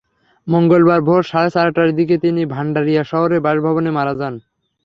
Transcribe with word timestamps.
মঙ্গলবার 0.47 0.99
ভোর 1.01 1.21
সাড়ে 1.23 1.49
চারটার 1.55 1.89
দিকে 1.97 2.15
তিনি 2.17 2.41
ভান্ডারিয়া 2.53 3.03
শহরের 3.03 3.39
বাসভবনে 3.41 3.89
মারা 3.97 4.13
যান। 4.19 4.35